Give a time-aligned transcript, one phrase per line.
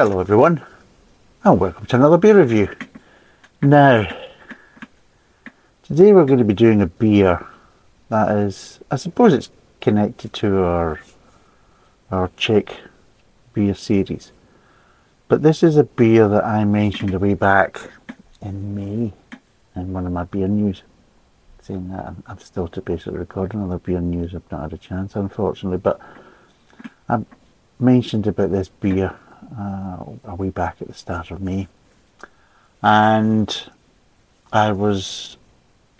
[0.00, 0.62] Hello everyone
[1.44, 2.74] and welcome to another beer review.
[3.60, 4.08] Now,
[5.82, 7.46] today we're going to be doing a beer
[8.08, 9.50] that is, I suppose it's
[9.82, 11.00] connected to our,
[12.10, 12.74] our Czech
[13.52, 14.32] beer series.
[15.28, 17.78] But this is a beer that I mentioned way back
[18.40, 19.12] in May
[19.76, 20.82] in one of my beer news.
[21.60, 24.34] Saying that I'm, I'm still to basically record another beer news.
[24.34, 26.00] I've not had a chance unfortunately, but
[27.06, 27.22] I
[27.78, 29.14] mentioned about this beer
[29.58, 31.68] uh, a way back at the start of May,
[32.82, 33.64] and
[34.52, 35.36] I was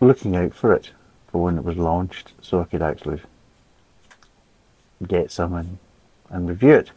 [0.00, 0.90] looking out for it
[1.28, 3.20] for when it was launched, so I could actually
[5.06, 5.78] get some and,
[6.28, 6.90] and review it.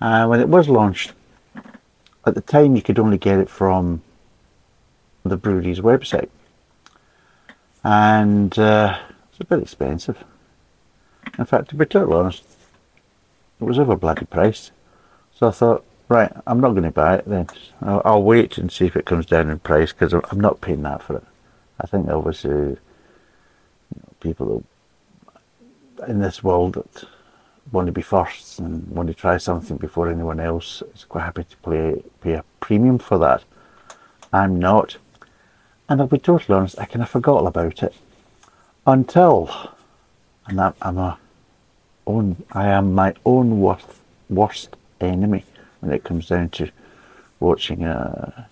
[0.00, 1.12] Uh, when it was launched,
[2.26, 4.02] at the time you could only get it from
[5.24, 6.28] the brewery's website,
[7.82, 8.98] and uh,
[9.30, 10.22] it's a bit expensive.
[11.38, 12.44] In fact, to be totally honest,
[13.60, 14.72] it was over bloody priced.
[15.34, 17.48] So I thought, right, I'm not going to buy it then.
[17.82, 20.82] I'll, I'll, wait and see if it comes down in price because I'm not paying
[20.82, 21.24] that for it.
[21.80, 22.78] I think obviously you
[23.96, 24.64] know, people
[26.06, 27.04] in this world that
[27.72, 31.44] want to be first and want to try something before anyone else is quite happy
[31.44, 33.42] to pay, pay a premium for that.
[34.32, 34.96] I'm not.
[35.88, 37.94] And I'll be totally honest, I kind of forgot all about it
[38.86, 39.50] until,
[40.46, 41.18] and I'm, I'm a
[42.06, 43.86] own, I am my own worst,
[44.28, 45.44] worst enemy
[45.80, 46.70] when it comes down to
[47.40, 48.46] watching uh,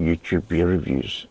[0.00, 1.26] YouTube beer reviews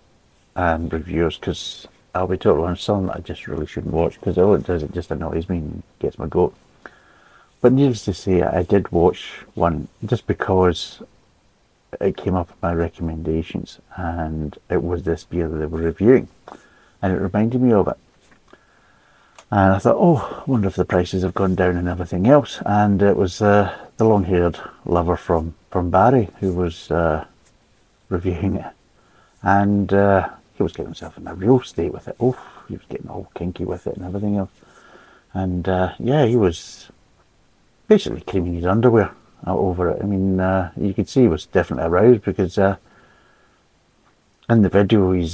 [0.55, 4.37] and reviewers because I'll be totally honest, some that I just really shouldn't watch because
[4.37, 6.53] all it does, it just annoys me and gets my goat.
[7.61, 11.01] But needless to say, I did watch one just because
[11.99, 16.27] it came up in my recommendations and it was this beer that they were reviewing
[17.01, 17.97] and it reminded me of it.
[19.51, 22.61] And I thought, oh, I wonder if the prices have gone down and everything else.
[22.65, 27.23] And it was uh, the long haired lover from, from Barry who was uh,
[28.09, 28.73] reviewing it.
[29.43, 32.15] And uh, he was getting himself in a real state with it.
[32.19, 32.35] Oh,
[32.67, 34.49] he was getting all kinky with it and everything else.
[35.35, 36.89] And uh, yeah, he was
[37.87, 39.11] basically creaming his underwear
[39.45, 40.01] over it.
[40.01, 42.77] I mean, uh, you could see he was definitely aroused because uh,
[44.49, 45.33] in the video his,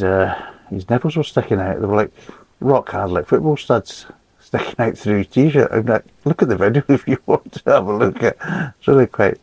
[0.69, 1.79] his nipples were sticking out.
[1.79, 2.11] They were like
[2.59, 4.07] rock hard like football studs
[4.47, 5.71] sticking out through his t-shirt.
[5.71, 8.37] I'm like, look at the video if you want to have a look at.
[8.79, 9.39] It's really quite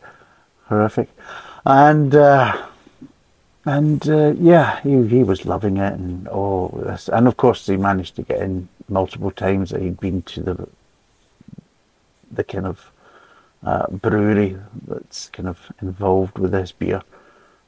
[0.67, 1.09] horrific,
[1.65, 2.67] and uh,
[3.65, 7.77] and uh, yeah, he he was loving it and all this, and of course he
[7.77, 10.67] managed to get in multiple times that he'd been to the
[12.31, 12.91] the kind of
[13.63, 14.57] uh, brewery
[14.87, 17.01] that's kind of involved with this beer.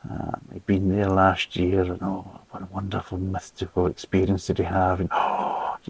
[0.09, 4.63] Uh, he'd been there last year, and oh, what a wonderful mystical experience did he
[4.63, 5.09] have, and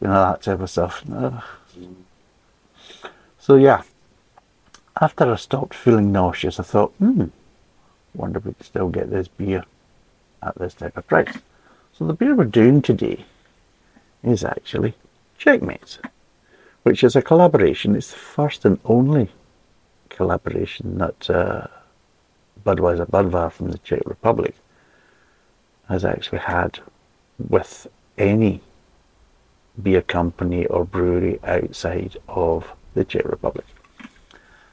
[0.01, 1.03] you know that type of stuff.
[3.39, 3.83] So yeah,
[4.99, 7.25] after I stopped feeling nauseous, I thought, hmm,
[8.13, 9.63] wonder if we could still get this beer
[10.43, 11.37] at this type of price.
[11.93, 13.25] So the beer we're doing today
[14.23, 14.93] is actually
[15.39, 15.99] Czechmates,
[16.83, 17.95] which is a collaboration.
[17.95, 19.29] It's the first and only
[20.09, 21.67] collaboration that uh,
[22.65, 24.55] Budweiser Budvar from the Czech Republic
[25.87, 26.79] has actually had
[27.37, 27.87] with
[28.17, 28.61] any
[29.81, 33.65] beer company or brewery outside of the Czech Republic.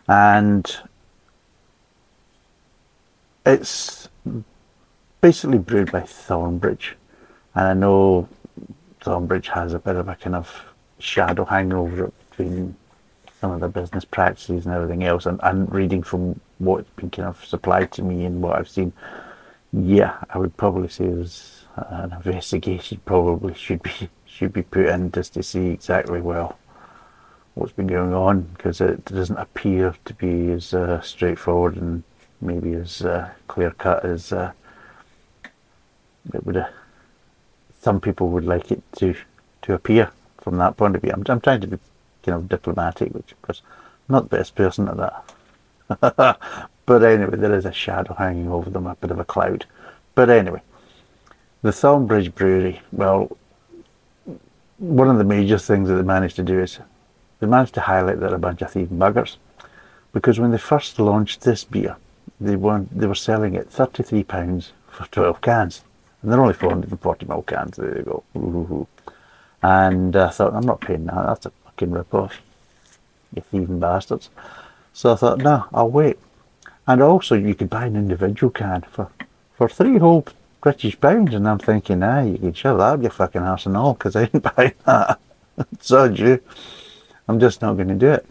[0.08, 0.76] And
[3.46, 4.08] it's
[5.20, 6.94] basically brewed by Thornbridge.
[7.54, 8.28] And I know
[9.00, 12.76] Thornbridge has a bit of a kind of shadow hanging over it between
[13.40, 15.26] some of the business practices and everything else.
[15.26, 18.92] And, and reading from what's been kind of supplied to me and what I've seen,
[19.72, 25.10] yeah, I would probably say there's an investigation probably should be should be put in
[25.12, 26.58] just to see exactly well
[27.54, 32.02] what's been going on because it doesn't appear to be as uh, straightforward and
[32.40, 34.52] maybe as uh, clear cut as uh,
[36.32, 36.64] it would.
[37.80, 39.14] some people would like it to
[39.62, 40.10] to appear
[40.40, 41.12] from that point of view.
[41.12, 41.78] I'm, I'm trying to be
[42.22, 43.62] kind of diplomatic, which of course
[44.08, 46.38] I'm not the best person at that.
[46.86, 49.64] but anyway, there is a shadow hanging over them, a bit of a cloud.
[50.14, 50.62] But anyway,
[51.64, 53.38] the Thornbridge Brewery, well,
[54.76, 56.78] one of the major things that they managed to do is
[57.40, 59.38] they managed to highlight that a bunch of thieving buggers.
[60.12, 61.96] Because when they first launched this beer,
[62.38, 65.84] they were they were selling it thirty-three pounds for twelve cans,
[66.20, 67.78] and they're only four hundred and forty ml cans.
[67.78, 68.22] There you go.
[68.36, 68.86] Ooh,
[69.62, 71.24] and I thought, I'm not paying that.
[71.26, 72.42] That's a fucking rip-off.
[73.34, 74.28] You thieving bastards.
[74.92, 76.18] So I thought, no, I'll wait.
[76.86, 79.08] And also, you could buy an individual can for,
[79.56, 80.26] for three whole
[80.64, 81.34] British pounds.
[81.34, 84.16] And I'm thinking, ah, you could shove that up your fucking ass and all, because
[84.16, 85.20] I didn't buy that.
[85.80, 86.40] so you.
[87.28, 88.26] I'm just not going to do it.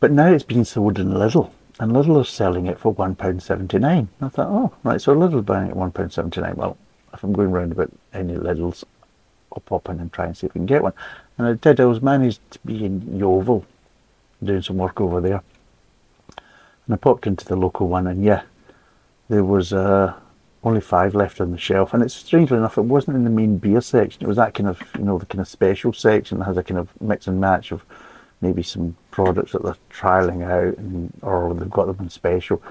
[0.00, 1.50] But now it's been sold in Lidl.
[1.80, 4.08] and Lidl is selling it for £1.79.
[4.20, 6.54] I thought, oh, right, so Lidl's buying it at £1.79.
[6.54, 6.76] Well,
[7.12, 8.84] if I'm going round about any Lidl's,
[9.52, 10.92] I'll pop in and try and see if we can get one.
[11.38, 13.64] And I did, I was managed to be in Yeovil
[14.42, 15.42] doing some work over there.
[16.86, 18.42] And I popped into the local one, and yeah,
[19.28, 20.14] there was uh,
[20.64, 21.94] only five left on the shelf.
[21.94, 24.22] And it's strangely enough, it wasn't in the main beer section.
[24.22, 26.62] It was that kind of, you know, the kind of special section that has a
[26.62, 27.84] kind of mix and match of
[28.40, 32.62] maybe some products that they're trialing out, and, or they've got them in special.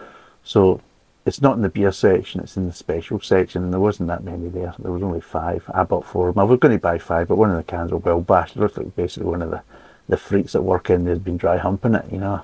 [0.44, 0.81] So
[1.25, 4.24] it's not in the beer section; it's in the special section, and there wasn't that
[4.24, 4.74] many there.
[4.80, 5.69] There was only five.
[5.74, 6.42] I bought four of them.
[6.42, 8.56] I was going to buy five, but one of the cans were well bashed.
[8.56, 9.62] It looked like basically one of the
[10.07, 12.42] the freaks that work in there's been dry humping it, you know,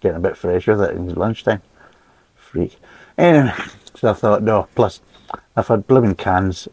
[0.00, 1.62] getting a bit fresh with it in lunchtime.
[2.36, 2.78] Freak.
[3.18, 3.52] Anyway,
[3.94, 5.00] so I thought, no, plus
[5.56, 6.68] I've had blooming cans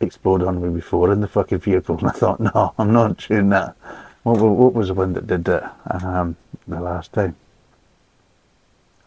[0.00, 3.50] explode on me before in the fucking vehicle, and I thought, no, I'm not doing
[3.50, 3.76] that.
[4.24, 6.36] What, what was the one that did it um,
[6.66, 7.36] the last time?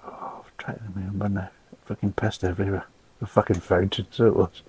[0.06, 1.50] Oh, I'm trying to remember now.
[1.86, 2.86] Fucking pissed everywhere.
[3.20, 4.62] The fucking fountain, so it was.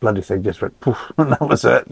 [0.00, 1.86] Bloody thing just went poof, and that was it.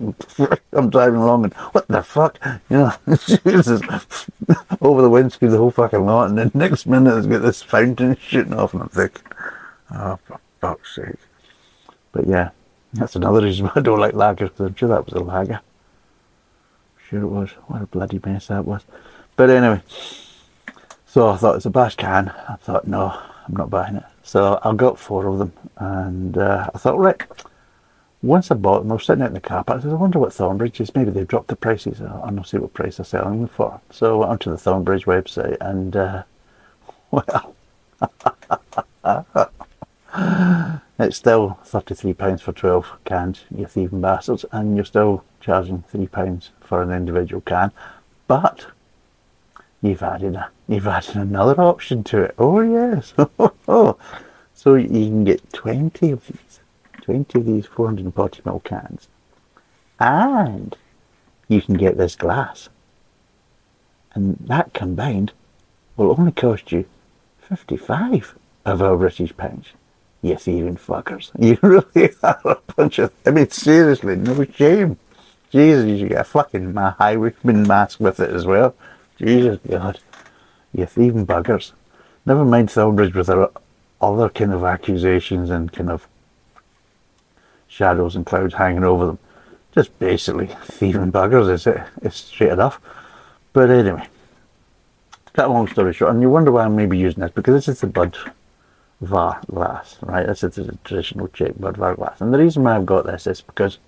[0.72, 2.38] I'm driving along and what the fuck?
[2.70, 2.92] You know,
[3.26, 3.82] Jesus,
[4.80, 8.16] over the windscreen the whole fucking lot, and then next minute it's got this fountain
[8.16, 9.22] shooting off, and I'm thinking,
[9.94, 11.16] oh, for fuck's sake.
[12.12, 12.50] But yeah,
[12.94, 15.60] that's another reason why I don't like lagers, because I'm sure that was a lager
[17.08, 17.50] sure it was.
[17.66, 18.82] What a bloody mess that was.
[19.36, 19.82] But anyway,
[21.06, 22.28] so I thought it's a bash can.
[22.48, 23.08] I thought, no,
[23.46, 24.04] I'm not buying it.
[24.22, 27.20] So I got four of them, and uh, I thought, right.
[28.20, 29.78] Once I bought them, I was sitting out in the car park.
[29.78, 30.94] I said, I wonder what Thornbridge is.
[30.94, 32.00] Maybe they've dropped the prices.
[32.00, 33.80] I'll not see what price they're selling them for.
[33.90, 36.24] So I went onto the Thornbridge website, and uh,
[37.10, 37.54] well,
[40.98, 46.82] it's still £33 for 12 cans, you thieving bastards, and you're still charging £3 for
[46.82, 47.70] an individual can.
[48.26, 48.66] But
[49.80, 52.34] you've added a, you've added another option to it.
[52.38, 53.14] Oh yes.
[54.54, 56.60] so you can get 20 of these,
[57.08, 59.08] 20 of these 440ml cans.
[59.98, 60.76] And
[61.48, 62.68] you can get this glass.
[64.12, 65.32] And that combined
[65.96, 66.84] will only cost you
[67.40, 68.34] 55
[68.66, 69.68] of our British pounds.
[70.20, 71.30] You thieving fuckers.
[71.40, 73.10] You really are a bunch of.
[73.24, 74.98] I mean, seriously, no shame.
[75.50, 78.74] Jesus, you got a fucking ma- highwayman mask with it as well.
[79.16, 79.98] Jesus God.
[80.74, 81.72] You thieving buggers.
[82.26, 83.48] Never mind Thornbridge with their
[83.98, 86.06] other kind of accusations and kind of
[87.68, 89.18] shadows and clouds hanging over them.
[89.72, 91.82] Just basically thieving buggers, is it?
[92.02, 92.80] It's straight enough.
[93.52, 94.08] But anyway,
[95.34, 97.68] cut a long story short, and you wonder why I'm maybe using this, because this
[97.68, 98.16] is the Bud
[99.00, 100.26] VAR glass, right?
[100.26, 102.20] This is the traditional Czech Budvar glass.
[102.20, 103.78] And the reason why I've got this is because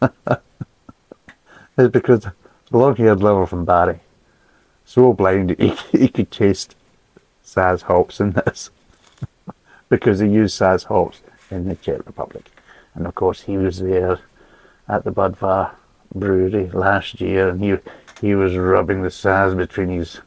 [1.76, 2.26] is because
[2.70, 4.00] the long-haired lover from Barry,
[4.84, 6.76] so blind he, he could taste
[7.44, 8.70] Saaz hops in this
[9.96, 11.20] because he used Saaz hops
[11.50, 12.50] in the Czech Republic.
[12.94, 14.18] And of course he was there
[14.88, 15.72] at the Budvar
[16.14, 17.76] brewery last year and he
[18.20, 20.20] he was rubbing the Saaz between his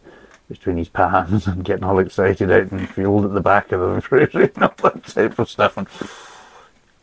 [0.50, 4.02] between his palms and getting all excited out the field at the back of the
[4.10, 5.88] brewery and all that type of stuff and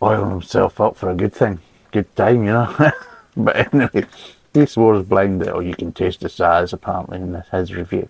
[0.03, 1.61] oiling himself up for a good thing
[1.95, 2.75] good time, you know.
[3.37, 4.05] but anyway,
[4.53, 8.09] he swore blind that, oh, you can taste the Saaz apparently in his review.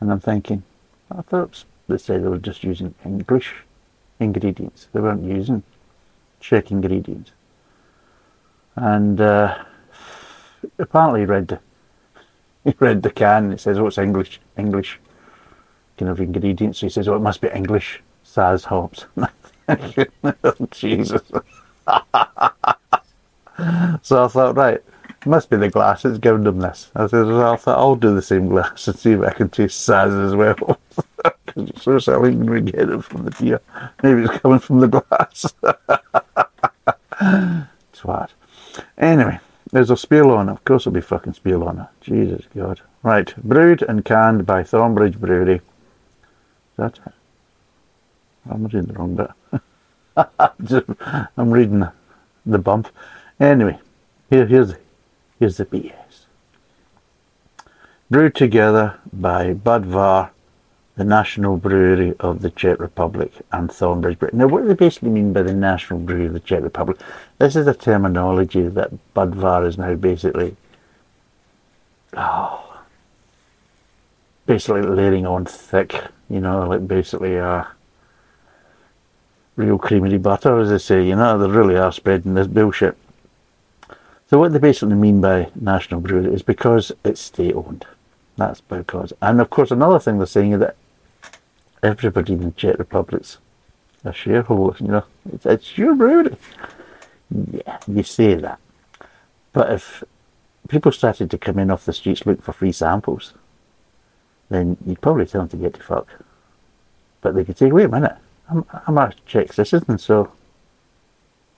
[0.00, 0.62] And I'm thinking,
[1.10, 3.52] I thought they said they were just using English
[4.20, 4.88] ingredients.
[4.92, 5.62] They weren't using
[6.40, 7.32] Czech ingredients.
[8.76, 9.64] And uh,
[10.78, 11.58] apparently he read
[12.64, 15.00] he read the can it says, oh, it's English, English
[15.96, 16.78] kind of ingredients.
[16.78, 19.06] So he says, oh, it must be English Saaz hops.
[19.68, 21.22] oh, Jesus.
[24.02, 24.82] so I thought, right,
[25.26, 26.90] must be the glass that's given them this.
[26.94, 29.88] I said, I thought I'll do the same glass and see if I can taste
[29.88, 30.78] Saaz as well.
[31.54, 33.60] Because it's so selling we get it from the beer.
[34.02, 35.54] Maybe it's coming from the glass.
[37.94, 38.30] Twat.
[38.98, 39.38] Anyway,
[39.70, 40.50] there's a Spirlona.
[40.50, 41.88] Of course it'll be fucking Spirlona.
[42.00, 42.80] Jesus God.
[43.02, 45.60] Right, brewed and canned by Thornbridge Brewery.
[46.76, 47.12] That's it.
[48.50, 49.30] I'm reading the wrong bit.
[51.36, 51.86] I'm reading
[52.46, 52.88] the bump.
[53.38, 53.78] Anyway,
[54.30, 54.74] here, here's,
[55.38, 56.26] here's the BS.
[58.10, 60.30] Brewed together by Budvar,
[60.96, 64.36] the national brewery of the Czech Republic, and Thornbridge Brewery.
[64.36, 66.98] Now, what do they basically mean by the national brewery of the Czech Republic?
[67.38, 70.56] This is a terminology that Budvar is now basically,
[72.16, 72.82] oh,
[74.46, 77.64] basically layering on thick, you know, like basically uh,
[79.56, 82.96] real creamy butter, as they say, you know, they really are spreading this bullshit.
[84.26, 87.84] So what they basically mean by national brewery is because it's state owned.
[88.36, 90.76] That's because, and of course, another thing they're saying is that
[91.84, 93.38] everybody in the Czech Republic's
[94.04, 94.76] a shareholder.
[94.80, 96.36] You know, it's, it's your brewery.
[97.30, 98.58] Yeah, you say that,
[99.52, 100.04] but if
[100.68, 103.34] people started to come in off the streets looking for free samples,
[104.50, 106.08] then you'd probably tell them to get to fuck.
[107.20, 108.16] But they could say, wait a minute,
[108.48, 110.32] I'm, I'm a Czech citizen, so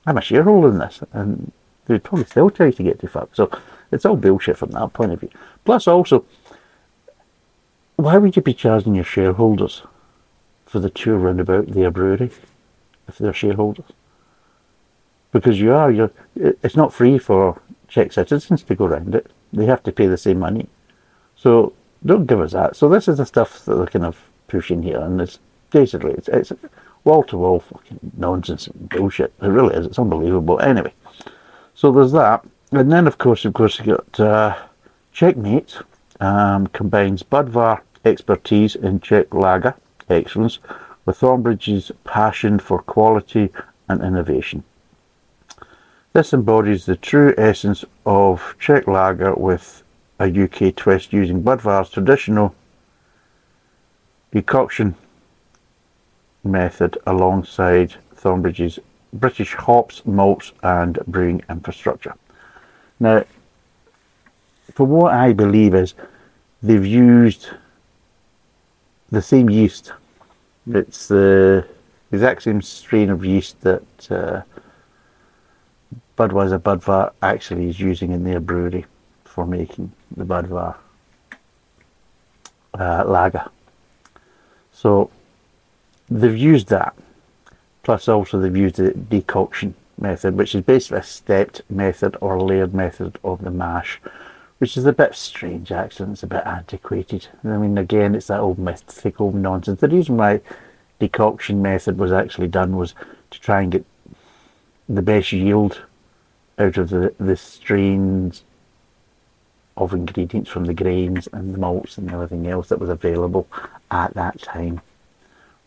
[0.06, 1.52] I'm a shareholder in this, and
[1.86, 3.34] they'd probably still tell you to get to fuck.
[3.34, 3.50] So
[3.90, 5.30] it's all bullshit from that point of view.
[5.64, 6.24] Plus, also,
[7.96, 9.82] why would you be charging your shareholders
[10.66, 12.30] for the tour roundabout their brewery
[13.08, 13.86] if they're shareholders?
[15.32, 19.30] Because you are, you're, it's not free for Czech citizens to go around it.
[19.52, 20.68] They have to pay the same money.
[21.36, 21.72] So
[22.04, 22.76] don't give us that.
[22.76, 24.18] So this is the stuff that they're kind of
[24.48, 25.38] pushing here, and it's
[25.70, 26.52] basically it's,
[27.04, 29.32] wall to wall fucking nonsense and bullshit.
[29.40, 29.86] It really is.
[29.86, 30.60] It's unbelievable.
[30.60, 30.92] Anyway,
[31.74, 34.56] so there's that, and then of course, of course, you got uh,
[35.12, 35.78] Czech Mate
[36.20, 39.74] um, combines Budvar expertise in Czech lager
[40.08, 40.58] excellence
[41.04, 43.50] with Thornbridge's passion for quality
[43.88, 44.64] and innovation.
[46.12, 49.82] This embodies the true essence of Czech lager with
[50.18, 52.54] a UK twist using Budvar's traditional
[54.32, 54.94] decoction
[56.42, 58.78] method alongside Thornbridge's
[59.12, 62.14] British hops, malts and brewing infrastructure.
[62.98, 63.24] Now,
[64.72, 65.94] for what I believe is
[66.62, 67.48] they've used
[69.10, 69.92] the same yeast.
[70.68, 71.66] It's the
[72.12, 74.42] exact same strain of yeast that uh,
[76.18, 78.86] Budweiser Budvar actually is using in their brewery
[79.24, 80.76] for making the Budvar
[82.78, 83.48] uh, lager.
[84.72, 85.10] So
[86.08, 86.94] they've used that,
[87.82, 92.74] plus also they've used the decoction method, which is basically a stepped method or layered
[92.74, 94.00] method of the mash,
[94.58, 97.28] which is a bit strange actually, it's a bit antiquated.
[97.44, 99.80] I mean, again, it's that old mythical nonsense.
[99.80, 100.40] The reason why
[100.98, 102.94] decoction method was actually done was
[103.30, 103.84] to try and get
[104.88, 105.82] the best yield
[106.58, 108.44] out of the, the strains
[109.76, 113.46] of ingredients from the grains and the malts and everything else that was available
[113.90, 114.80] at that time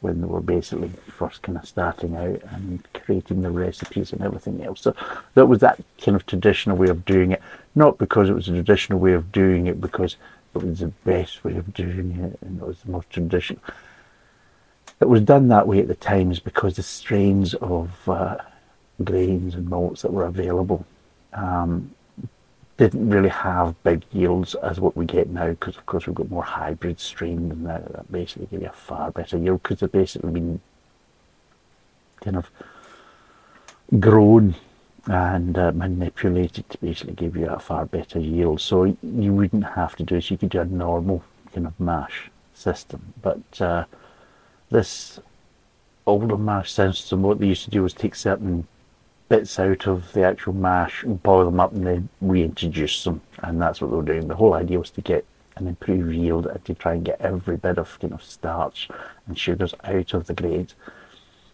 [0.02, 4.64] when they were basically first kind of starting out and creating the recipes and everything
[4.64, 4.82] else.
[4.82, 4.96] So
[5.34, 7.42] that was that kind of traditional way of doing it,
[7.76, 10.16] not because it was a traditional way of doing it, because
[10.56, 13.62] it was the best way of doing it and it was the most traditional.
[15.02, 18.38] It was done that way at the times because the strains of uh,
[19.04, 20.86] grains and malts that were available
[21.34, 21.94] um,
[22.80, 26.32] didn't really have big yields as what we get now because of course we've got
[26.32, 29.92] more hybrid strains and that, that basically give you a far better yield because they've
[29.92, 30.62] basically been
[32.22, 32.50] kind of
[34.00, 34.56] grown
[35.08, 38.62] and uh, manipulated to basically give you a far better yield.
[38.62, 40.32] So you wouldn't have to do this.
[40.32, 43.14] You could do a normal kind of mash system.
[43.22, 43.86] But uh,
[44.70, 45.20] this
[46.06, 48.68] older mash system what they used to do was take certain
[49.30, 53.22] bits out of the actual mash and boil them up and then reintroduce them.
[53.44, 54.28] And that's what they were doing.
[54.28, 57.58] The whole idea was to get an improved yield and to try and get every
[57.58, 58.90] bit of kind of starch
[59.28, 60.76] and sugars out of the grains.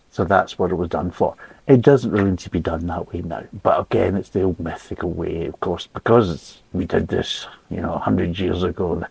[0.10, 1.36] So that's what it was done for.
[1.68, 3.44] It doesn't really need to be done that way now.
[3.64, 7.92] But again, it's the old mythical way, of course, because we did this, you know,
[7.92, 9.04] 100 years ago.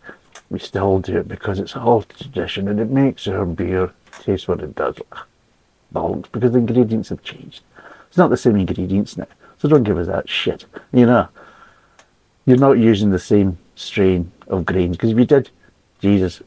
[0.49, 3.92] We still do it because it's all tradition and it makes our beer
[4.23, 4.97] taste what it does.
[5.92, 7.62] Bollocks, because the ingredients have changed.
[8.14, 9.26] It's not the same ingredients now.
[9.59, 10.66] So don't give us that shit.
[10.92, 11.26] You know,
[12.47, 15.50] you're not using the same strain of grains because if you did,
[16.00, 16.40] Jesus,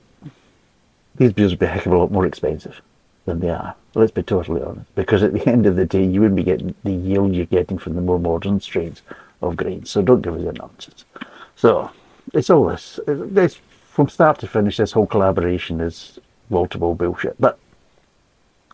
[1.17, 2.79] these beers would be a heck of a lot more expensive
[3.25, 3.75] than they are.
[3.95, 4.95] Let's be totally honest.
[4.95, 7.77] Because at the end of the day, you wouldn't be getting the yield you're getting
[7.77, 9.01] from the more modern strains
[9.41, 9.89] of grains.
[9.89, 11.03] So don't give us that nonsense.
[11.57, 11.91] So
[12.33, 12.97] it's all this.
[13.05, 13.59] It's,
[13.89, 16.17] from start to finish, this whole collaboration is
[16.49, 17.35] wall bullshit.
[17.41, 17.59] But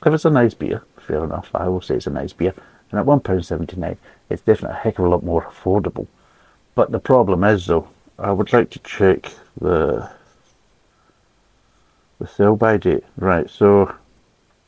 [0.06, 1.50] if it's a nice beer, fair enough.
[1.56, 2.54] I will say it's a nice beer.
[2.94, 3.98] And at £1.79,
[4.30, 6.06] it's definitely a heck of a lot more affordable.
[6.76, 7.88] But the problem is, though,
[8.20, 10.12] I would like to check the
[12.20, 13.04] the sell by date.
[13.18, 13.96] Right, so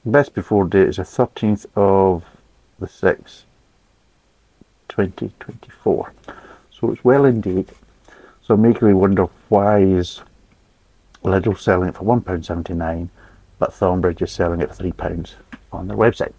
[0.04, 2.26] best before date is the 13th of
[2.80, 3.44] the 6th,
[4.90, 6.12] 2024.
[6.72, 7.70] So it's well in date.
[8.42, 10.22] So making me wonder why is
[11.24, 13.10] Lidl selling it for £1.79
[13.60, 15.34] but Thornbridge is selling it for £3
[15.72, 16.34] on their website.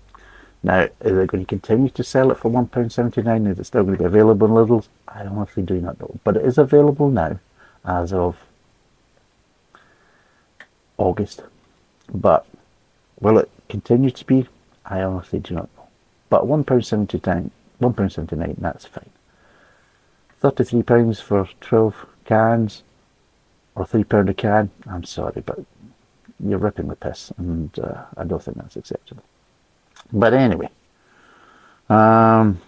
[0.66, 3.48] Now, are they going to continue to sell it for £1.79?
[3.48, 4.88] Is it still going to be available in Lidl's?
[5.06, 6.18] I honestly do not know.
[6.24, 7.38] But it is available now
[7.84, 8.36] as of
[10.98, 11.44] August.
[12.12, 12.46] But
[13.20, 14.48] will it continue to be?
[14.84, 15.86] I honestly do not know.
[16.30, 19.10] But £1.79, £1.79, that's fine.
[20.42, 22.82] £33 for 12 cans.
[23.76, 25.60] or three pound a can, I'm sorry, but
[26.44, 29.22] you're ripping the piss, and uh, I don't think that's acceptable.
[30.12, 30.68] But anyway,
[31.88, 32.60] um,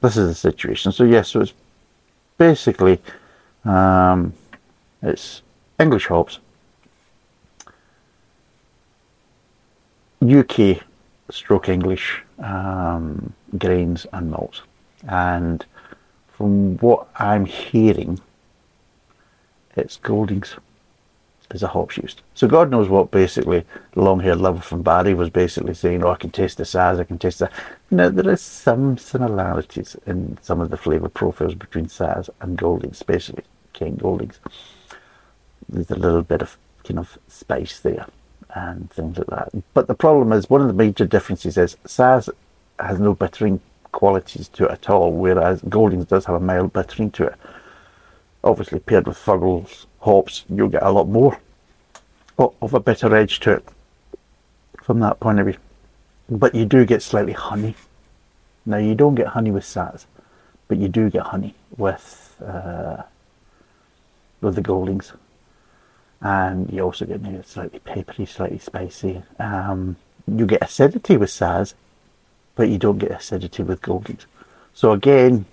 [0.00, 0.92] this is the situation.
[0.92, 1.54] So yes, so it's
[2.36, 3.00] basically
[3.64, 4.32] um,
[5.02, 5.42] it's
[5.78, 6.38] English hops,
[10.22, 10.82] UK
[11.30, 14.62] stroke English um, grains and malts,
[15.08, 15.64] and
[16.28, 18.20] from what I'm hearing,
[19.76, 20.56] it's Goldings
[21.50, 22.20] as a hops used.
[22.34, 26.16] So God knows what basically the long-haired lover from Barry was basically saying, oh, I
[26.16, 27.52] can taste the Saaz, I can taste that.
[27.90, 32.96] Now, there is some similarities in some of the flavour profiles between Saaz and Goldings,
[32.96, 34.40] especially Kent Goldings.
[35.68, 38.06] There's a little bit of kind of spice there
[38.54, 39.50] and things like that.
[39.74, 42.28] But the problem is, one of the major differences is Saaz
[42.78, 43.60] has no bittering
[43.92, 47.34] qualities to it at all, whereas Goldings does have a mild bittering to it.
[48.44, 51.38] Obviously, paired with Fuggles hops, you'll get a lot more
[52.38, 53.68] of a bitter edge to it
[54.82, 55.56] from that point of view.
[56.30, 57.74] But you do get slightly honey.
[58.64, 60.06] Now, you don't get honey with Saaz,
[60.68, 63.02] but you do get honey with uh,
[64.40, 65.12] with the Goldings.
[66.20, 69.22] And you also get maybe slightly peppery, slightly spicy.
[69.38, 71.74] Um, you get acidity with Saaz,
[72.56, 74.26] but you don't get acidity with Goldings.
[74.74, 75.46] So again,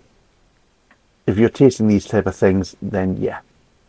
[1.25, 3.39] if you're tasting these type of things, then yeah,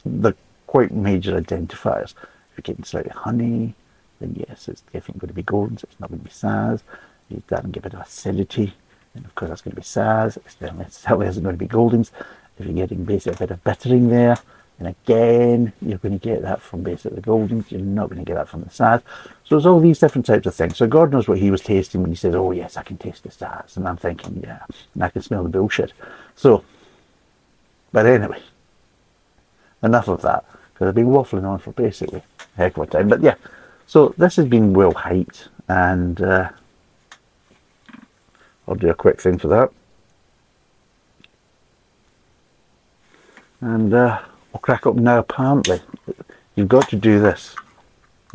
[0.04, 0.34] they're
[0.76, 2.11] quite major identifiers.
[2.11, 3.75] If you're getting slightly honey,
[4.21, 5.83] then yes, it's definitely going to be Goldings.
[5.85, 6.83] It's not going to be Saaz.
[7.30, 8.75] You doesn't get a bit of acidity,
[9.14, 10.37] and of course that's going to be Saaz.
[10.37, 12.12] It's certainly isn't going to be Goldings.
[12.59, 14.37] If you're getting basically a bit of bittering there,
[14.79, 17.72] and again, you're going to get that from basically the Goldings.
[17.72, 19.00] You're not going to get that from the Saaz.
[19.44, 20.77] So there's all these different types of things.
[20.77, 23.22] So God knows what he was tasting when he said, "Oh yes, I can taste
[23.22, 23.79] the Saaz.
[23.79, 24.61] and I'm thinking, "Yeah,"
[24.92, 25.94] and I can smell the bullshit.
[26.35, 26.64] So
[27.92, 28.42] but anyway,
[29.83, 30.44] enough of that
[30.76, 33.08] because I've been waffling on for basically a heck of a time.
[33.08, 33.36] But yeah,
[33.86, 36.50] so this has been well hyped, and uh,
[38.68, 39.70] I'll do a quick thing for that.
[43.62, 44.20] And uh,
[44.52, 45.20] I'll crack up now.
[45.20, 45.80] Apparently,
[46.56, 47.56] you've got to do this.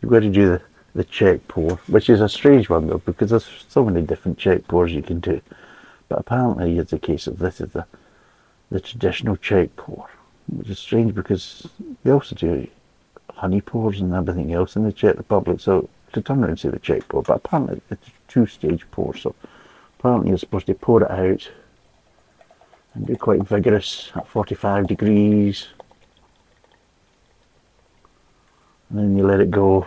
[0.00, 0.62] You've got to do the,
[0.94, 4.66] the Czech pour, which is a strange one though, because there's so many different Czech
[4.68, 5.40] pours you can do.
[6.08, 7.84] But apparently, it's a case of this is the
[8.70, 10.08] the traditional Czech pour,
[10.48, 11.68] which is strange because
[12.02, 12.66] they also do
[13.34, 15.60] honey pours and everything else in the Czech Republic.
[15.60, 19.14] So to turn around and say the Czech pour, but apparently it's a two-stage pour.
[19.14, 19.34] So
[19.98, 21.50] apparently you're supposed to pour it out
[22.94, 25.68] and be quite vigorous at 45 degrees.
[28.90, 29.86] And then you let it go.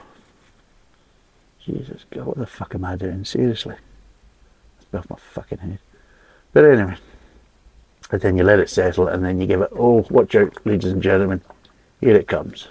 [1.65, 3.25] Jesus God, what the fuck am I doing?
[3.25, 3.75] Seriously.
[4.79, 5.79] It's off my fucking head.
[6.53, 6.97] But anyway.
[8.11, 10.91] But then you let it settle and then you give it, oh, what joke, ladies
[10.91, 11.39] and gentlemen,
[12.01, 12.67] here it comes.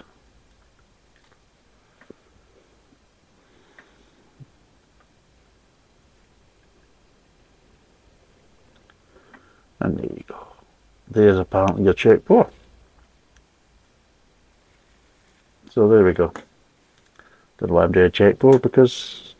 [9.79, 10.47] And there you go.
[11.09, 12.47] There's apparently your Czech pour.
[15.71, 16.31] So there we go.
[17.57, 19.33] Don't know why I'm doing a Czech because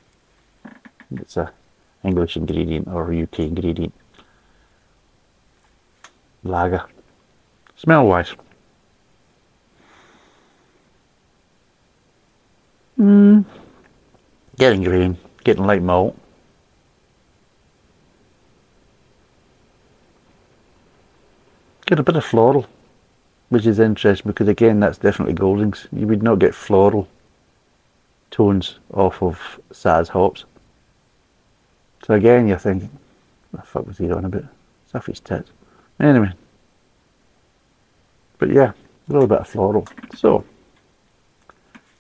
[1.12, 1.54] it's a
[2.04, 3.94] English ingredient or UK ingredient
[6.44, 6.86] lager.
[7.76, 8.36] Smell wise.
[13.00, 13.46] Mm.
[14.58, 16.16] Getting green, getting light malt.
[21.88, 22.68] Get a bit of floral,
[23.50, 25.88] which is interesting because again that's definitely Goldings.
[25.92, 27.08] You would not get floral
[28.30, 30.46] tones off of Saaz hops.
[32.06, 32.92] So again you're thinking,
[33.50, 34.46] what the fuck was he on about?
[34.88, 35.50] Stuff his tits.
[36.02, 36.34] Anyway.
[38.40, 38.72] But yeah,
[39.08, 39.88] a little bit of floral.
[40.16, 40.44] So,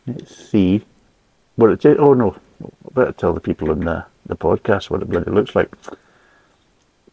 [0.08, 0.84] let's see
[1.56, 1.98] what it is.
[2.00, 5.56] Oh no, I better tell the people in the, the podcast what it bloody looks
[5.56, 5.72] like.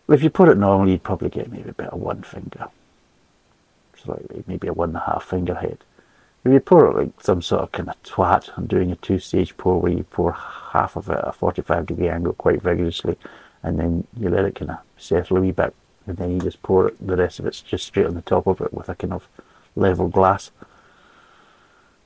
[0.09, 2.69] If you put it normally, you'd probably get maybe about one finger.
[4.03, 5.79] Slightly, maybe a one and a half finger head.
[6.45, 9.19] If you pour it like some sort of kind of twat, I'm doing a two
[9.19, 13.19] stage pour where you pour half of it at a 45 degree angle quite vigorously
[13.63, 15.75] and then you let it kind of settle a wee bit
[16.09, 18.47] and then you just pour it, the rest of it's just straight on the top
[18.47, 19.29] of it with a kind of
[19.77, 20.51] level glass.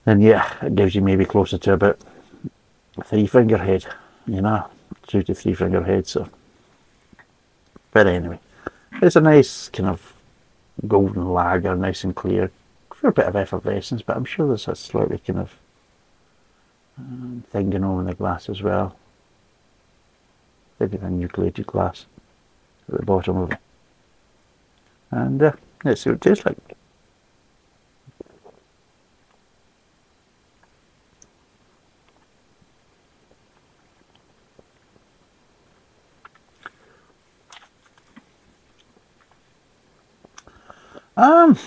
[0.05, 2.01] And yeah, it gives you maybe closer to about
[3.05, 3.87] three finger head,
[4.27, 4.67] you know,
[5.07, 6.09] two to three finger head.
[6.09, 6.29] So,
[7.93, 8.41] but anyway,
[9.01, 10.15] it's a nice kind of
[10.88, 12.51] golden lager, nice and clear,
[12.93, 14.03] for a bit of effervescence.
[14.03, 15.57] But I'm sure there's a slightly kind of
[16.99, 18.97] um, thing going on in the glass as well.
[20.81, 22.07] Maybe a nucleated glass
[22.88, 23.59] at the bottom of it
[25.12, 25.53] and uh,
[25.85, 26.57] let's see what it tastes like.
[41.14, 41.59] Um,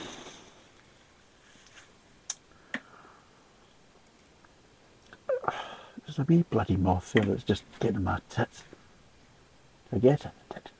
[6.06, 8.64] there's a wee bloody moth here that's just getting my tits.
[9.90, 10.72] Forget it, tit.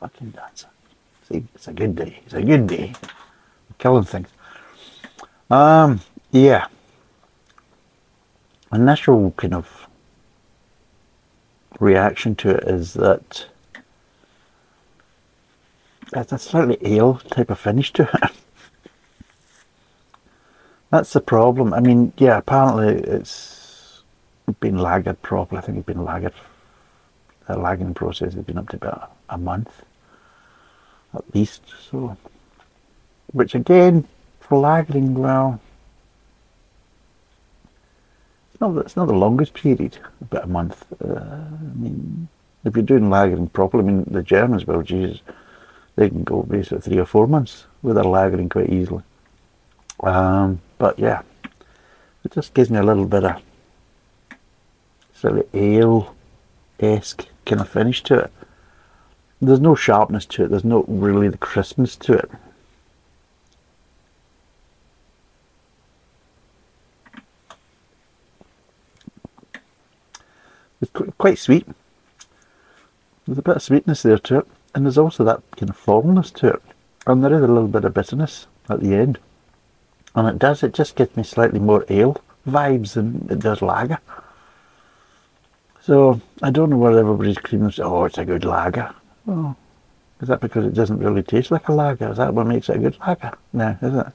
[0.00, 0.66] Fucking dancer.
[1.30, 2.20] It's a good day.
[2.24, 2.92] It's a good day.
[3.02, 4.28] I'm killing things.
[5.48, 6.00] Um,
[6.32, 6.66] yeah.
[8.72, 9.86] Initial kind of
[11.78, 13.46] reaction to it is that
[16.12, 18.30] it's a slightly ale type of finish to it.
[20.90, 21.72] That's the problem.
[21.72, 24.02] I mean, yeah, apparently it's
[24.58, 25.58] been lagered properly.
[25.58, 26.32] I think it's been lagered.
[27.46, 29.84] The lagging process has been up to about a month
[31.14, 31.62] at least.
[31.90, 32.16] So,
[33.32, 34.06] which again,
[34.40, 35.60] for well,
[38.50, 40.84] it's not, it's not the longest period, about a month.
[41.02, 42.28] Uh, I mean,
[42.64, 45.20] if you're doing lagering properly, I mean, the Germans, well, Jesus,
[45.96, 49.02] they can go basically three or four months with their lagering quite easily.
[50.02, 51.22] Um, but yeah,
[52.24, 53.42] it just gives me a little bit of
[55.14, 58.32] sort of ale-esque kind of finish to it.
[59.40, 60.48] There's no sharpness to it.
[60.50, 62.30] There's not really the crispness to it.
[70.82, 71.66] It's quite sweet.
[73.26, 76.30] There's a bit of sweetness there to it, and there's also that kind of formness
[76.32, 76.62] to it,
[77.06, 79.18] and there is a little bit of bitterness at the end.
[80.14, 82.16] And it does, it just gives me slightly more ale
[82.48, 83.98] vibes than it does lager.
[85.82, 88.94] So I don't know whether everybody's claiming, oh, it's a good lager.
[89.28, 89.56] Oh,
[90.20, 92.10] is that because it doesn't really taste like a lager?
[92.10, 93.32] Is that what makes it a good lager?
[93.52, 94.06] No, is it?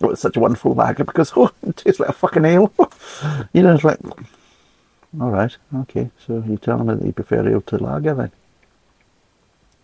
[0.00, 2.72] Oh, it's such a wonderful lager because oh, it tastes like a fucking ale.
[3.52, 3.98] you know, it's like,
[5.20, 6.10] all right, okay.
[6.26, 8.30] So you're telling me that you prefer ale to lager then?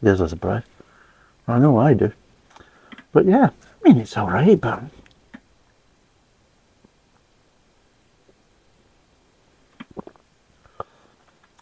[0.02, 0.64] There's a surprise.
[1.48, 2.12] I know I do.
[3.12, 3.50] But yeah,
[3.84, 4.82] I mean, it's all right, but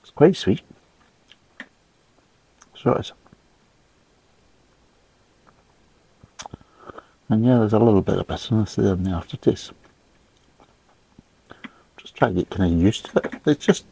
[0.02, 0.62] it's quite sweet.
[2.82, 3.00] So
[7.28, 9.72] and yeah, there's a little bit of bitterness there in the aftertaste.
[11.96, 13.34] Just try to get kind of used to it.
[13.46, 13.86] It's just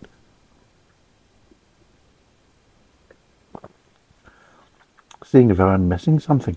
[5.24, 6.56] seeing if I'm missing something.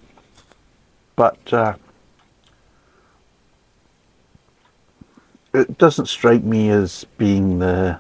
[1.16, 1.76] But uh,
[5.54, 8.00] it doesn't strike me as being the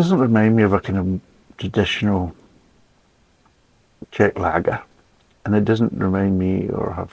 [0.00, 1.20] doesn't remind me of a kind of
[1.58, 2.34] traditional
[4.10, 4.80] Czech lager
[5.44, 7.12] and it doesn't remind me or have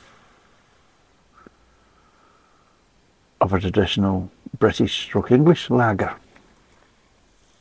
[3.41, 6.15] of a traditional British stroke English lager.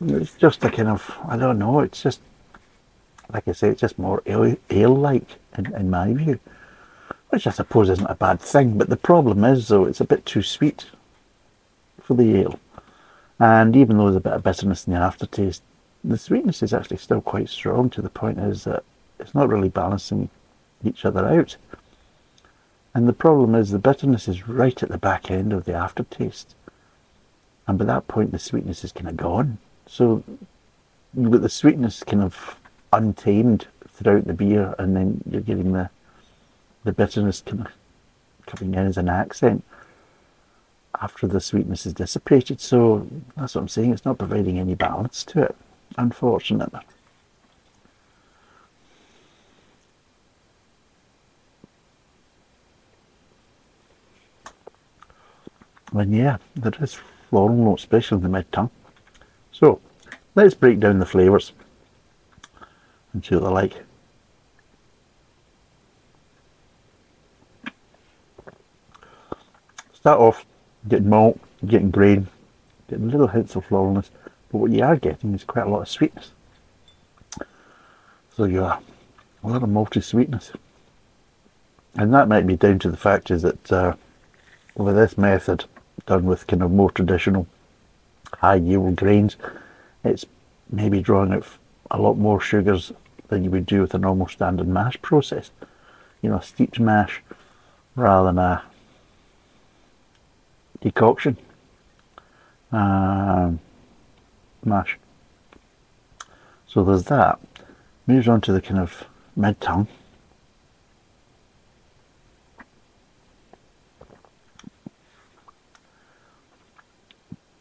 [0.01, 2.21] It's just a kind of, I don't know, it's just,
[3.33, 6.39] like I say, it's just more ale-like in, in my view.
[7.31, 10.25] Which I suppose isn't a bad thing, but the problem is, though, it's a bit
[10.25, 10.87] too sweet
[12.01, 12.61] for the ale.
[13.38, 15.62] And even though there's a bit of bitterness in the aftertaste,
[16.03, 18.85] the sweetness is actually still quite strong to the point is that
[19.18, 20.31] it's not really balancing
[20.85, 21.57] each other out.
[22.94, 26.55] And the problem is the bitterness is right at the back end of the aftertaste.
[27.66, 29.59] And by that point, the sweetness is kind of gone.
[29.87, 30.22] So
[31.14, 32.59] you've got the sweetness kind of
[32.92, 35.90] untamed throughout the beer, and then you're getting the
[36.85, 37.72] the bitterness kind of
[38.46, 39.64] coming in as an accent
[41.01, 42.61] after the sweetness is dissipated.
[42.61, 43.07] So
[43.37, 43.93] that's what I'm saying.
[43.93, 45.57] It's not providing any balance to it,
[45.97, 46.81] unfortunately.
[55.93, 56.99] And yeah, there is
[57.31, 58.71] floral note, especially in the mid tongue.
[59.53, 59.81] So
[60.35, 61.53] let's break down the flavours
[63.13, 63.83] and see what they're like.
[69.95, 70.47] Start off
[70.88, 72.29] getting malt, getting grain,
[72.88, 74.11] getting little hints of floralness,
[74.51, 76.33] but what you are getting is quite a lot of sweetness.
[78.35, 78.81] So you are
[79.42, 80.53] a lot of malty sweetness.
[81.94, 83.94] And that might be down to the fact is that uh,
[84.77, 85.64] with this method,
[86.05, 87.46] done with kind of more traditional
[88.35, 89.37] high yield grains,
[90.05, 90.27] it's
[90.70, 91.46] maybe drawing out
[91.90, 92.92] a lot more sugars
[93.29, 95.51] than you would do with a normal standard mash process.
[96.20, 97.22] You know, steeped mash
[97.94, 98.62] rather than a
[100.81, 101.37] decoction
[102.73, 103.61] um,
[104.65, 104.99] mash.
[106.67, 107.39] So there's that.
[108.07, 109.89] Moves on to the kind of mid tongue.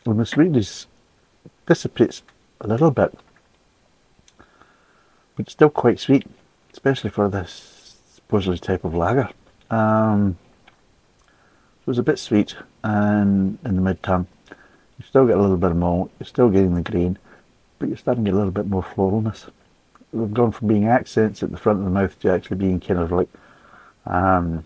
[0.06, 0.86] when the sweetness
[1.66, 2.22] dissipates
[2.62, 3.18] a little bit,
[5.36, 6.28] but still quite sweet,
[6.72, 9.30] especially for this supposedly type of lager.
[9.72, 10.38] Um,
[11.82, 14.28] it was a bit sweet and in the mid tongue.
[15.00, 17.18] You still get a little bit of malt, you're still getting the green,
[17.80, 19.50] but you're starting to get a little bit more floralness.
[20.14, 23.00] We've gone from being accents at the front of the mouth to actually being kind
[23.00, 23.28] of like
[24.06, 24.64] um,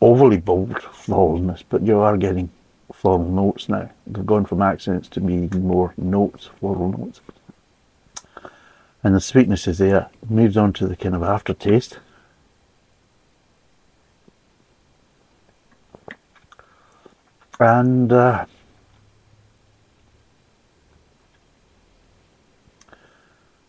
[0.00, 2.50] overly bold floralness, but you are getting
[2.92, 3.90] floral notes now.
[4.06, 7.20] They've gone from accents to being more notes, floral notes.
[9.02, 10.08] And the sweetness is there.
[10.28, 11.98] Moves on to the kind of aftertaste.
[17.60, 18.46] And uh,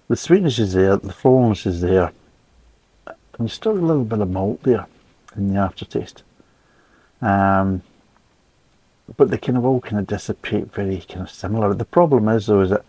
[0.08, 2.12] the sweetness is there, the fullness is there,
[3.38, 4.88] and still a little bit of malt there
[5.36, 6.24] in the aftertaste.
[7.22, 7.84] Um,
[9.18, 11.74] but they kind of all kind of dissipate very kind of similar.
[11.74, 12.84] The problem is though is that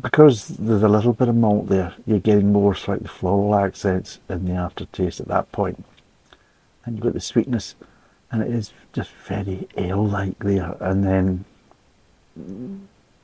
[0.00, 4.44] because there's a little bit of malt there, you're getting more slightly floral accents in
[4.44, 5.84] the aftertaste at that point.
[6.84, 7.76] And you've got the sweetness
[8.34, 10.76] and it is just very ale-like there.
[10.80, 11.44] And then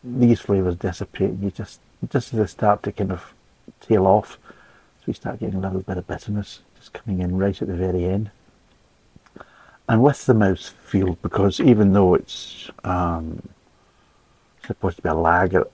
[0.04, 1.34] these flavours dissipate.
[1.40, 1.80] You just
[2.12, 3.34] just as they start to kind of
[3.80, 7.60] tail off, so we start getting a little bit of bitterness just coming in right
[7.60, 8.30] at the very end.
[9.88, 13.42] And with the mouth feel, because even though it's um,
[14.64, 15.66] supposed to be a lager,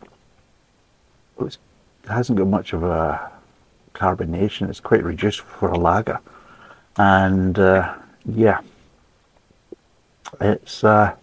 [1.43, 1.59] it
[2.09, 3.31] hasn't got much of a
[3.95, 4.71] carbonation.
[4.71, 6.21] It's quite reduced for a lager,
[6.97, 7.95] and uh,
[8.25, 8.61] yeah,
[10.41, 10.85] it's.
[10.85, 11.15] Uh,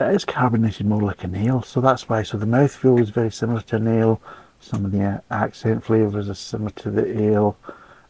[0.00, 2.22] it is carbonated more like a ale, so that's why.
[2.22, 4.20] So the mouthfeel is very similar to an ale.
[4.60, 7.56] Some of the accent flavours are similar to the ale,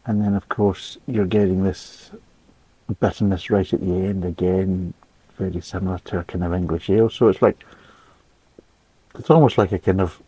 [0.05, 2.11] and then of course you're getting this
[2.99, 4.93] bitterness right at the end again,
[5.37, 7.09] very similar to a kind of English ale.
[7.09, 7.63] So it's like
[9.15, 10.21] it's almost like a kind of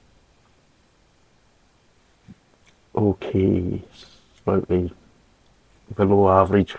[2.96, 3.82] okay,
[4.44, 4.92] slightly
[5.96, 6.76] below average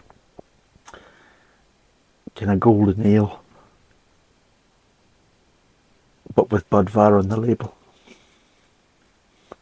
[2.36, 3.42] kind of golden ale
[6.36, 7.74] but with Budvar on the label.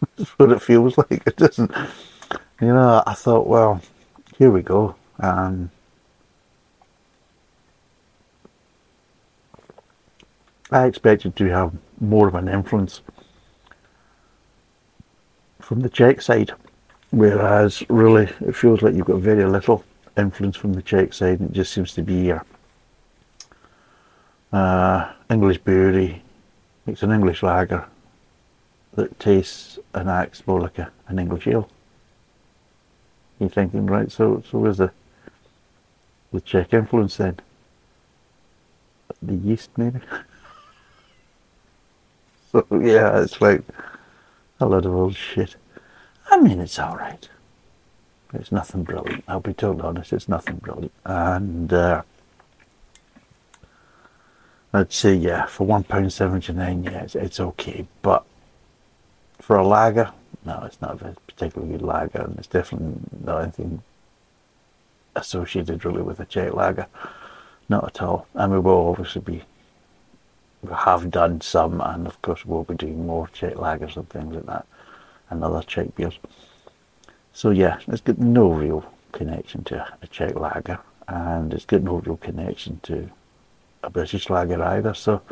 [0.19, 1.23] That's what it feels like.
[1.27, 1.71] It doesn't,
[2.61, 3.03] you know.
[3.07, 3.81] I thought, well,
[4.37, 4.97] here we go.
[5.21, 5.71] Um,
[10.71, 13.01] I expected to have more of an influence
[15.61, 16.53] from the Czech side,
[17.11, 19.85] whereas really it feels like you've got very little
[20.19, 21.41] influence from the Czech side.
[21.41, 22.45] It just seems to be a
[24.55, 26.23] uh, English brewery
[26.87, 27.87] it's an English lager
[28.95, 31.69] that tastes and acts more like a, an English ale.
[33.39, 34.93] You're thinking, right, so so where's the
[36.33, 37.39] the Czech influence then?
[39.23, 40.01] The yeast maybe?
[42.53, 43.63] so yeah, it's like
[44.61, 45.57] a lot of old shit.
[46.31, 47.29] I mean it's alright.
[48.35, 49.25] It's nothing brilliant.
[49.27, 50.93] I'll be totally honest, it's nothing brilliant.
[51.05, 52.03] And uh,
[54.75, 57.87] I'd say yeah, for one pound seventy nine, yeah, it's, it's okay.
[58.03, 58.25] But
[59.41, 60.11] for a lager,
[60.45, 63.83] no, it's not a particularly good lager, and it's definitely not anything
[65.15, 66.87] associated really with a Czech lager,
[67.69, 68.27] not at all.
[68.35, 69.43] And we will obviously be,
[70.63, 74.35] we have done some, and of course we'll be doing more Czech lagers and things
[74.35, 74.67] like that,
[75.31, 76.19] and other Czech beers.
[77.33, 81.99] So yeah, it's got no real connection to a Czech lager, and it's got no
[81.99, 83.09] real connection to
[83.85, 85.23] a British lager either, so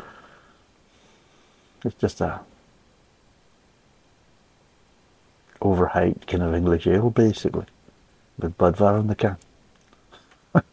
[1.83, 2.39] it's just a
[5.61, 7.65] overhyped kind of English ale basically
[8.37, 9.37] with Budvar in the can.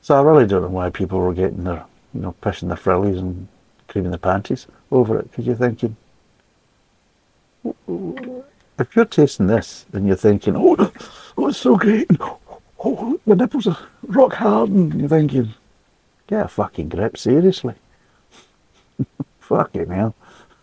[0.00, 3.18] so I really don't know why people were getting their, you know, pushing their frillies
[3.18, 3.48] and
[3.88, 5.96] creaming their panties over it because you're thinking,
[8.78, 10.92] if you're tasting this and you're thinking, oh,
[11.36, 15.54] oh it's so great, oh, my nipples are rock hard, and you're thinking,
[16.32, 17.74] Get a fucking grip, seriously.
[19.40, 20.14] fucking hell.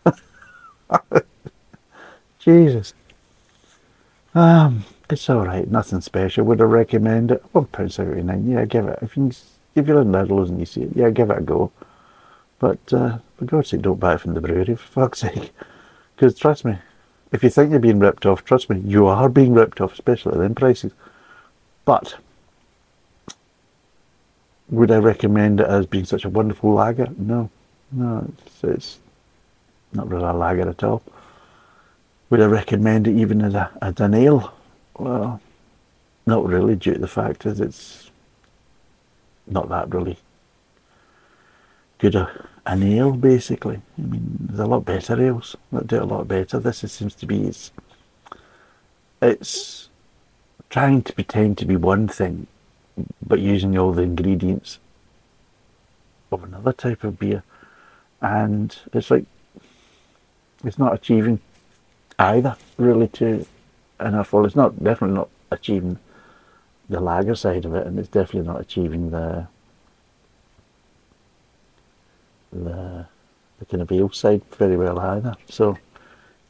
[2.40, 2.96] Jesus.
[4.34, 6.44] Um, it's alright, nothing special.
[6.46, 7.44] Would I recommend it?
[7.52, 8.50] One pound seventy nine.
[8.50, 8.98] Yeah, give it.
[9.04, 9.30] If you
[9.76, 11.72] if you're in Lidl's and you see it, yeah, give it a go.
[12.58, 15.52] But uh, for God's sake, don't buy it from the brewery, for fuck's sake.
[16.16, 16.80] Because trust me,
[17.32, 20.32] if you think you're being ripped off, trust me, you are being ripped off, especially
[20.32, 20.94] at them prices.
[21.86, 22.16] But
[24.70, 27.08] would I recommend it as being such a wonderful lager?
[27.18, 27.50] No,
[27.92, 29.00] no, it's, it's
[29.94, 31.02] not really a lager at all.
[32.30, 34.54] Would I recommend it even as, a, as an ale?
[34.98, 35.42] Well,
[36.26, 38.12] not really, due to the fact that it's
[39.48, 40.18] not that really
[41.98, 43.82] good a, an ale, basically.
[43.98, 46.60] I mean, there's a lot better ales that do it a lot better.
[46.60, 47.72] This is, seems to be it's,
[49.22, 49.90] it's
[50.70, 52.46] trying to pretend to be one thing,
[53.26, 54.80] but using all the ingredients
[56.32, 57.44] of another type of beer,
[58.22, 59.26] and it's like
[60.64, 61.40] it's not achieving
[62.18, 63.46] either really to
[64.00, 64.34] enough.
[64.34, 66.00] Well, it's not definitely not achieving
[66.90, 69.48] the lager side of it, and it's definitely not achieving the
[72.52, 73.06] the
[73.60, 75.36] the kind of ale side very well either.
[75.50, 75.78] So,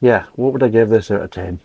[0.00, 1.60] yeah, what would I give this out of ten?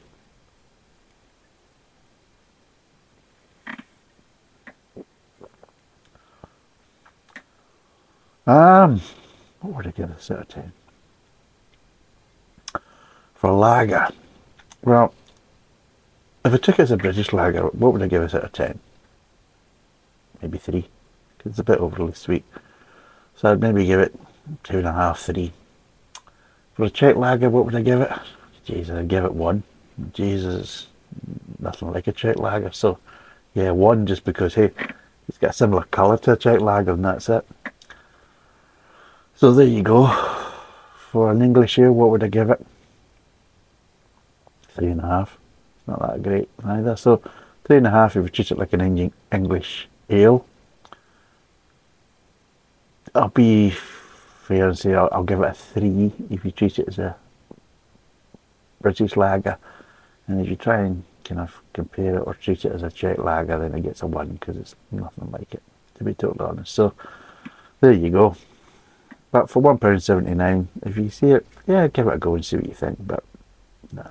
[8.47, 9.01] Um,
[9.61, 10.71] what would I give this out of ten?
[13.35, 14.07] For a lager,
[14.83, 15.13] well,
[16.45, 18.51] if I took it as a British lager, what would I give it out of
[18.53, 18.79] 10?
[20.43, 20.87] Maybe 3,
[21.37, 22.45] because it's a bit overly sweet.
[23.35, 24.13] So I'd maybe give it
[24.63, 25.51] 2.5, 3.
[26.75, 28.11] For a Czech lager, what would I give it?
[28.63, 29.63] Jesus, I'd give it 1.
[30.13, 30.87] Jesus,
[31.59, 32.71] nothing like a Czech lager.
[32.71, 32.99] So,
[33.55, 34.71] yeah, 1 just because, hey,
[35.27, 37.45] it's got a similar colour to a Czech lager and that's it.
[39.35, 40.07] So there you go.
[41.11, 42.65] For an English ale, what would I give it?
[44.69, 45.37] Three and a half
[45.87, 46.95] not that great either.
[46.95, 47.21] So
[47.63, 50.45] three and a half if you treat it like an English ale.
[53.13, 56.87] I'll be fair and say I'll, I'll, give it a three if you treat it
[56.87, 57.15] as a
[58.81, 59.57] British lager.
[60.27, 63.17] And if you try and kind of compare it or treat it as a Czech
[63.19, 65.63] lager, then it gets a one because it's nothing like it,
[65.95, 66.73] to be totally honest.
[66.73, 66.93] So
[67.79, 68.35] there you go.
[69.35, 72.67] But for £1.79, if you see it, yeah, give it a go and see what
[72.67, 73.05] you think.
[73.05, 73.21] But
[73.91, 74.07] nah,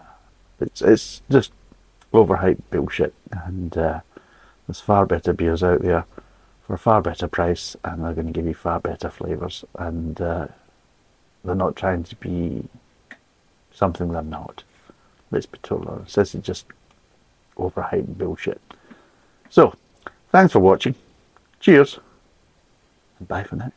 [0.61, 1.51] it's, it's just
[2.13, 3.15] overhyped bullshit.
[3.33, 4.01] And uh,
[4.67, 6.05] there's far better beers out there
[6.67, 9.65] for a far better price, and they're going to give you far better flavours.
[9.79, 10.49] And uh,
[11.43, 12.69] they're not trying to be
[13.73, 14.63] something they're not.
[15.31, 16.17] Let's be totally honest.
[16.17, 16.67] This is just
[17.57, 18.61] overhyped bullshit.
[19.49, 19.75] So,
[20.29, 20.97] thanks for watching.
[21.61, 21.99] Cheers.
[23.19, 23.73] And bye for now.